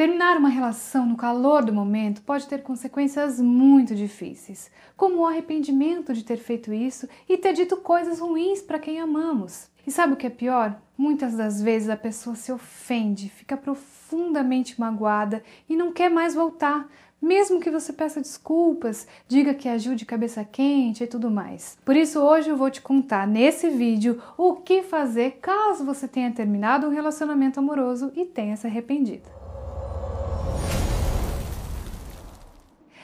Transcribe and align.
Terminar 0.00 0.38
uma 0.38 0.48
relação 0.48 1.04
no 1.04 1.14
calor 1.14 1.62
do 1.62 1.74
momento 1.74 2.22
pode 2.22 2.48
ter 2.48 2.62
consequências 2.62 3.38
muito 3.38 3.94
difíceis, 3.94 4.70
como 4.96 5.18
o 5.18 5.26
arrependimento 5.26 6.14
de 6.14 6.24
ter 6.24 6.38
feito 6.38 6.72
isso 6.72 7.06
e 7.28 7.36
ter 7.36 7.52
dito 7.52 7.76
coisas 7.76 8.18
ruins 8.18 8.62
para 8.62 8.78
quem 8.78 8.98
amamos. 8.98 9.68
E 9.86 9.90
sabe 9.90 10.14
o 10.14 10.16
que 10.16 10.26
é 10.26 10.30
pior? 10.30 10.80
Muitas 10.96 11.36
das 11.36 11.60
vezes 11.60 11.90
a 11.90 11.98
pessoa 11.98 12.34
se 12.34 12.50
ofende, 12.50 13.28
fica 13.28 13.58
profundamente 13.58 14.80
magoada 14.80 15.42
e 15.68 15.76
não 15.76 15.92
quer 15.92 16.08
mais 16.08 16.34
voltar, 16.34 16.88
mesmo 17.20 17.60
que 17.60 17.70
você 17.70 17.92
peça 17.92 18.22
desculpas, 18.22 19.06
diga 19.28 19.52
que 19.52 19.68
agiu 19.68 19.94
de 19.94 20.06
cabeça 20.06 20.42
quente 20.42 21.04
e 21.04 21.06
tudo 21.06 21.30
mais. 21.30 21.76
Por 21.84 21.94
isso, 21.94 22.20
hoje 22.20 22.48
eu 22.48 22.56
vou 22.56 22.70
te 22.70 22.80
contar 22.80 23.28
nesse 23.28 23.68
vídeo 23.68 24.18
o 24.38 24.54
que 24.54 24.82
fazer 24.82 25.32
caso 25.42 25.84
você 25.84 26.08
tenha 26.08 26.32
terminado 26.32 26.86
um 26.86 26.90
relacionamento 26.90 27.60
amoroso 27.60 28.10
e 28.16 28.24
tenha 28.24 28.56
se 28.56 28.66
arrependido. 28.66 29.39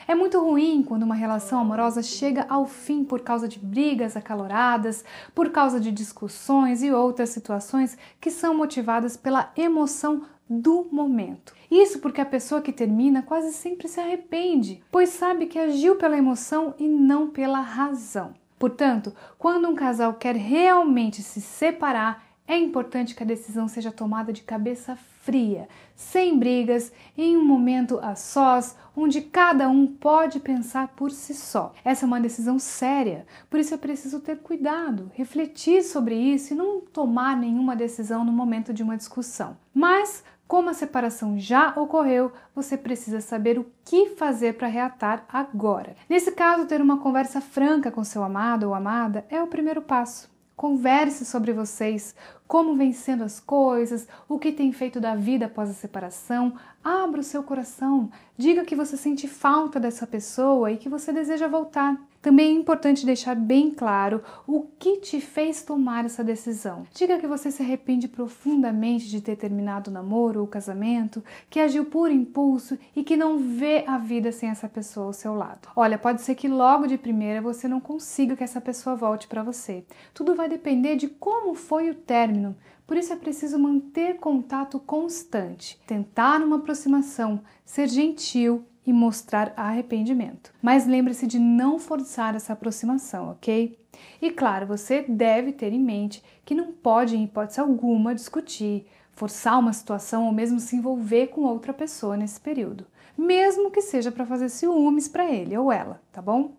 É 0.07 0.15
muito 0.15 0.39
ruim 0.39 0.81
quando 0.83 1.03
uma 1.03 1.15
relação 1.15 1.59
amorosa 1.59 2.01
chega 2.01 2.45
ao 2.47 2.65
fim 2.65 3.03
por 3.03 3.19
causa 3.19 3.45
de 3.45 3.59
brigas 3.59 4.15
acaloradas, 4.15 5.03
por 5.35 5.49
causa 5.49 5.81
de 5.81 5.91
discussões 5.91 6.81
e 6.81 6.93
outras 6.93 7.29
situações 7.29 7.97
que 8.21 8.31
são 8.31 8.55
motivadas 8.55 9.17
pela 9.17 9.51
emoção 9.57 10.23
do 10.49 10.87
momento. 10.89 11.53
Isso 11.69 11.99
porque 11.99 12.21
a 12.21 12.25
pessoa 12.25 12.61
que 12.61 12.71
termina 12.71 13.21
quase 13.21 13.51
sempre 13.51 13.89
se 13.89 13.99
arrepende, 13.99 14.81
pois 14.89 15.09
sabe 15.09 15.45
que 15.45 15.59
agiu 15.59 15.97
pela 15.97 16.17
emoção 16.17 16.73
e 16.79 16.87
não 16.87 17.27
pela 17.27 17.59
razão. 17.59 18.33
Portanto, 18.57 19.13
quando 19.37 19.67
um 19.67 19.75
casal 19.75 20.13
quer 20.13 20.35
realmente 20.35 21.21
se 21.21 21.41
separar, 21.41 22.26
é 22.47 22.57
importante 22.57 23.13
que 23.13 23.21
a 23.21 23.25
decisão 23.25 23.67
seja 23.67 23.91
tomada 23.91 24.31
de 24.31 24.41
cabeça 24.41 24.95
fria, 24.95 25.67
sem 25.93 26.39
brigas, 26.39 26.93
em 27.17 27.35
um 27.35 27.43
momento 27.43 27.99
a 28.01 28.15
sós, 28.15 28.77
onde 28.95 29.19
cada 29.19 29.67
um 29.67 29.85
pode 29.85 30.39
pensar 30.39 30.87
por 30.89 31.11
si 31.11 31.33
só. 31.33 31.73
Essa 31.83 32.05
é 32.05 32.07
uma 32.07 32.21
decisão 32.21 32.57
séria, 32.57 33.25
por 33.49 33.59
isso 33.59 33.73
é 33.73 33.77
preciso 33.77 34.21
ter 34.21 34.37
cuidado, 34.37 35.11
refletir 35.13 35.83
sobre 35.83 36.15
isso 36.15 36.53
e 36.53 36.57
não 36.57 36.79
tomar 36.79 37.35
nenhuma 37.35 37.75
decisão 37.75 38.23
no 38.23 38.31
momento 38.31 38.73
de 38.73 38.81
uma 38.81 38.95
discussão. 38.95 39.57
Mas 39.73 40.23
como 40.47 40.69
a 40.69 40.73
separação 40.73 41.37
já 41.37 41.73
ocorreu, 41.75 42.31
você 42.55 42.77
precisa 42.77 43.19
saber 43.19 43.59
o 43.59 43.65
que 43.83 44.11
fazer 44.11 44.53
para 44.53 44.69
reatar 44.69 45.25
agora. 45.27 45.97
Nesse 46.07 46.31
caso, 46.31 46.65
ter 46.65 46.79
uma 46.79 46.99
conversa 46.99 47.41
franca 47.41 47.91
com 47.91 48.01
seu 48.05 48.23
amado 48.23 48.63
ou 48.63 48.73
amada 48.73 49.25
é 49.29 49.43
o 49.43 49.47
primeiro 49.47 49.81
passo. 49.81 50.36
Converse 50.57 51.23
sobre 51.23 51.53
vocês, 51.53 52.15
como 52.47 52.75
vem 52.75 52.91
sendo 52.91 53.23
as 53.23 53.39
coisas, 53.39 54.07
o 54.27 54.39
que 54.39 54.51
tem 54.51 54.73
feito 54.73 54.99
da 54.99 55.15
vida 55.15 55.45
após 55.45 55.69
a 55.69 55.73
separação. 55.73 56.55
Abra 56.83 57.21
o 57.21 57.23
seu 57.23 57.43
coração, 57.43 58.09
diga 58.35 58.65
que 58.65 58.75
você 58.75 58.97
sente 58.97 59.27
falta 59.27 59.79
dessa 59.79 60.07
pessoa 60.07 60.71
e 60.71 60.77
que 60.77 60.89
você 60.89 61.13
deseja 61.13 61.47
voltar. 61.47 61.95
Também 62.27 62.49
é 62.49 62.59
importante 62.59 63.05
deixar 63.05 63.35
bem 63.35 63.71
claro 63.71 64.21
o 64.45 64.63
que 64.77 64.97
te 64.97 65.21
fez 65.21 65.63
tomar 65.63 66.03
essa 66.03 66.25
decisão. 66.25 66.83
Diga 66.93 67.17
que 67.17 67.25
você 67.25 67.49
se 67.49 67.63
arrepende 67.63 68.05
profundamente 68.05 69.07
de 69.07 69.21
ter 69.21 69.37
terminado 69.37 69.89
o 69.89 69.93
namoro 69.93 70.41
ou 70.41 70.45
casamento, 70.45 71.23
que 71.49 71.57
agiu 71.57 71.85
por 71.85 72.11
impulso 72.11 72.77
e 72.93 73.01
que 73.01 73.15
não 73.15 73.37
vê 73.37 73.85
a 73.87 73.97
vida 73.97 74.29
sem 74.33 74.49
essa 74.49 74.67
pessoa 74.67 75.05
ao 75.05 75.13
seu 75.13 75.33
lado. 75.35 75.69
Olha, 75.73 75.97
pode 75.97 76.21
ser 76.21 76.35
que 76.35 76.49
logo 76.49 76.85
de 76.85 76.97
primeira 76.97 77.41
você 77.41 77.65
não 77.65 77.79
consiga 77.79 78.35
que 78.35 78.43
essa 78.43 78.59
pessoa 78.59 78.93
volte 78.93 79.25
para 79.25 79.41
você. 79.41 79.85
Tudo 80.13 80.35
vai 80.35 80.49
depender 80.49 80.97
de 80.97 81.07
como 81.07 81.55
foi 81.55 81.89
o 81.89 81.95
término. 81.95 82.57
Por 82.85 82.97
isso 82.97 83.13
é 83.13 83.15
preciso 83.15 83.57
manter 83.57 84.17
contato 84.17 84.81
constante, 84.81 85.79
tentar 85.87 86.41
uma 86.41 86.57
aproximação, 86.57 87.39
ser 87.63 87.87
gentil 87.87 88.65
e 88.87 88.93
mostrar 88.93 89.53
arrependimento. 89.57 90.53
Mas 90.61 90.87
lembre-se 90.87 91.27
de 91.27 91.37
não 91.37 91.77
forçar 91.77 92.33
essa 92.35 92.53
aproximação, 92.53 93.31
ok? 93.31 93.77
E 94.21 94.31
claro, 94.31 94.65
você 94.65 95.01
deve 95.01 95.51
ter 95.51 95.73
em 95.73 95.79
mente 95.79 96.23
que 96.45 96.55
não 96.55 96.71
pode, 96.71 97.17
em 97.17 97.25
hipótese 97.25 97.59
alguma, 97.59 98.15
discutir, 98.15 98.87
forçar 99.11 99.59
uma 99.59 99.73
situação 99.73 100.25
ou 100.25 100.31
mesmo 100.31 100.59
se 100.59 100.77
envolver 100.77 101.27
com 101.27 101.41
outra 101.41 101.73
pessoa 101.73 102.15
nesse 102.15 102.39
período, 102.39 102.87
mesmo 103.17 103.69
que 103.69 103.81
seja 103.81 104.11
para 104.11 104.25
fazer 104.25 104.47
ciúmes 104.47 105.09
para 105.09 105.29
ele 105.29 105.57
ou 105.57 105.69
ela, 105.69 106.01
tá 106.13 106.21
bom? 106.21 106.55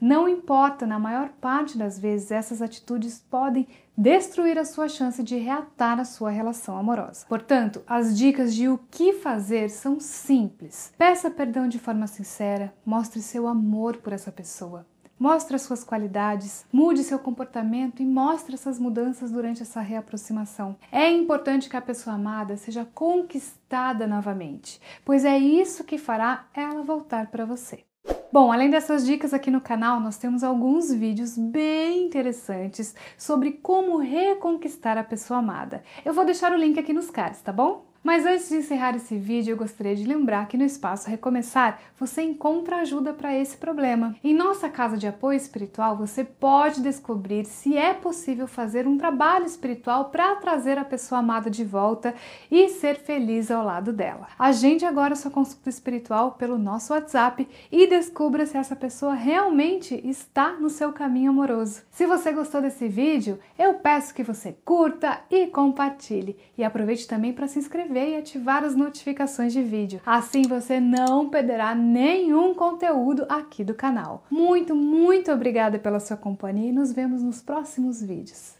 Não 0.00 0.28
importa, 0.28 0.86
na 0.86 0.98
maior 0.98 1.28
parte 1.40 1.76
das 1.76 1.98
vezes 1.98 2.30
essas 2.30 2.62
atitudes 2.62 3.24
podem 3.30 3.66
destruir 3.96 4.58
a 4.58 4.64
sua 4.64 4.88
chance 4.88 5.22
de 5.22 5.36
reatar 5.36 5.98
a 5.98 6.04
sua 6.04 6.30
relação 6.30 6.78
amorosa. 6.78 7.26
Portanto, 7.28 7.82
as 7.86 8.16
dicas 8.16 8.54
de 8.54 8.68
o 8.68 8.78
que 8.90 9.12
fazer 9.12 9.70
são 9.70 9.98
simples. 9.98 10.92
Peça 10.96 11.30
perdão 11.30 11.66
de 11.66 11.78
forma 11.78 12.06
sincera, 12.06 12.72
mostre 12.86 13.20
seu 13.20 13.48
amor 13.48 13.96
por 13.96 14.12
essa 14.12 14.30
pessoa. 14.30 14.86
Mostre 15.18 15.56
as 15.56 15.62
suas 15.62 15.82
qualidades, 15.82 16.64
mude 16.72 17.02
seu 17.02 17.18
comportamento 17.18 18.00
e 18.00 18.06
mostre 18.06 18.54
essas 18.54 18.78
mudanças 18.78 19.32
durante 19.32 19.62
essa 19.62 19.80
reaproximação. 19.80 20.76
É 20.92 21.10
importante 21.10 21.68
que 21.68 21.76
a 21.76 21.82
pessoa 21.82 22.14
amada 22.14 22.56
seja 22.56 22.86
conquistada 22.94 24.06
novamente, 24.06 24.80
pois 25.04 25.24
é 25.24 25.36
isso 25.36 25.82
que 25.82 25.98
fará 25.98 26.46
ela 26.54 26.84
voltar 26.84 27.26
para 27.32 27.44
você. 27.44 27.87
Bom, 28.30 28.52
além 28.52 28.68
dessas 28.68 29.06
dicas 29.06 29.32
aqui 29.32 29.50
no 29.50 29.58
canal, 29.60 30.00
nós 30.00 30.18
temos 30.18 30.44
alguns 30.44 30.92
vídeos 30.92 31.38
bem 31.38 32.04
interessantes 32.04 32.94
sobre 33.16 33.52
como 33.52 33.96
reconquistar 33.96 34.98
a 34.98 35.04
pessoa 35.04 35.38
amada. 35.38 35.82
Eu 36.04 36.12
vou 36.12 36.26
deixar 36.26 36.52
o 36.52 36.56
link 36.56 36.78
aqui 36.78 36.92
nos 36.92 37.10
cards, 37.10 37.40
tá 37.40 37.52
bom? 37.52 37.87
Mas 38.02 38.24
antes 38.24 38.48
de 38.48 38.56
encerrar 38.56 38.94
esse 38.94 39.18
vídeo, 39.18 39.52
eu 39.52 39.56
gostaria 39.56 39.94
de 39.94 40.06
lembrar 40.06 40.46
que 40.46 40.56
no 40.56 40.64
espaço 40.64 41.10
Recomeçar 41.10 41.80
você 41.98 42.22
encontra 42.22 42.76
ajuda 42.76 43.12
para 43.12 43.36
esse 43.36 43.56
problema. 43.56 44.14
Em 44.22 44.32
nossa 44.32 44.68
casa 44.68 44.96
de 44.96 45.06
apoio 45.06 45.36
espiritual, 45.36 45.96
você 45.96 46.22
pode 46.22 46.80
descobrir 46.80 47.44
se 47.44 47.76
é 47.76 47.92
possível 47.92 48.46
fazer 48.46 48.86
um 48.86 48.96
trabalho 48.96 49.46
espiritual 49.46 50.10
para 50.10 50.36
trazer 50.36 50.78
a 50.78 50.84
pessoa 50.84 51.18
amada 51.18 51.50
de 51.50 51.64
volta 51.64 52.14
e 52.50 52.68
ser 52.68 52.96
feliz 52.96 53.50
ao 53.50 53.64
lado 53.64 53.92
dela. 53.92 54.28
Agende 54.38 54.84
agora 54.84 55.16
sua 55.16 55.30
consulta 55.30 55.68
espiritual 55.68 56.32
pelo 56.32 56.56
nosso 56.56 56.92
WhatsApp 56.92 57.48
e 57.70 57.86
descubra 57.88 58.46
se 58.46 58.56
essa 58.56 58.76
pessoa 58.76 59.14
realmente 59.14 60.00
está 60.08 60.52
no 60.52 60.70
seu 60.70 60.92
caminho 60.92 61.30
amoroso. 61.30 61.82
Se 61.90 62.06
você 62.06 62.30
gostou 62.32 62.62
desse 62.62 62.86
vídeo, 62.86 63.40
eu 63.58 63.74
peço 63.74 64.14
que 64.14 64.22
você 64.22 64.56
curta 64.64 65.20
e 65.28 65.48
compartilhe 65.48 66.36
e 66.56 66.62
aproveite 66.62 67.08
também 67.08 67.32
para 67.32 67.48
se 67.48 67.58
inscrever 67.58 67.87
inscrever 67.88 68.10
e 68.10 68.16
ativar 68.16 68.64
as 68.64 68.76
notificações 68.76 69.52
de 69.52 69.62
vídeo. 69.62 70.00
Assim 70.04 70.42
você 70.42 70.78
não 70.78 71.30
perderá 71.30 71.74
nenhum 71.74 72.54
conteúdo 72.54 73.24
aqui 73.28 73.64
do 73.64 73.74
canal. 73.74 74.24
Muito, 74.30 74.74
muito 74.74 75.32
obrigada 75.32 75.78
pela 75.78 75.98
sua 75.98 76.16
companhia 76.16 76.68
e 76.68 76.72
nos 76.72 76.92
vemos 76.92 77.22
nos 77.22 77.40
próximos 77.40 78.02
vídeos. 78.02 78.57